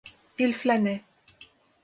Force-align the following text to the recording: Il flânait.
Il 0.39 0.53
flânait. 0.55 1.03